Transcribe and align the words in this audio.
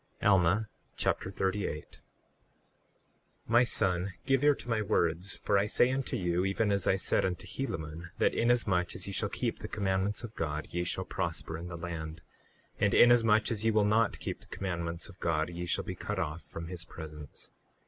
Alma 0.23 0.67
Chapter 0.97 1.29
38 1.29 2.01
38:1 2.01 2.01
My 3.45 3.63
son, 3.63 4.13
give 4.25 4.43
ear 4.43 4.55
to 4.55 4.67
my 4.67 4.81
words, 4.81 5.35
for 5.35 5.59
I 5.59 5.67
say 5.67 5.91
unto 5.91 6.17
you, 6.17 6.43
even 6.43 6.71
as 6.71 6.87
I 6.87 6.95
said 6.95 7.23
unto 7.23 7.45
Helaman, 7.45 8.09
that 8.17 8.33
inasmuch 8.33 8.95
as 8.95 9.05
ye 9.05 9.13
shall 9.13 9.29
keep 9.29 9.59
the 9.59 9.67
commandments 9.67 10.23
of 10.23 10.33
God 10.33 10.69
ye 10.71 10.83
shall 10.85 11.05
prosper 11.05 11.55
in 11.55 11.67
the 11.67 11.77
land; 11.77 12.23
and 12.79 12.95
inasmuch 12.95 13.51
as 13.51 13.63
ye 13.63 13.69
will 13.69 13.85
not 13.85 14.17
keep 14.17 14.39
the 14.41 14.47
commandments 14.47 15.07
of 15.07 15.19
God 15.19 15.51
ye 15.51 15.67
shall 15.67 15.83
be 15.83 15.93
cut 15.93 16.17
off 16.17 16.41
from 16.41 16.67
his 16.67 16.83
presence. 16.83 17.51